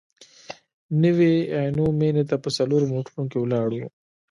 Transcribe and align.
نوي 1.03 1.33
عینو 1.57 1.85
مېنې 1.99 2.23
ته 2.29 2.35
په 2.43 2.49
څلورو 2.57 2.91
موټرونو 2.93 3.27
کې 3.31 3.37
ولاړو. 3.39 3.81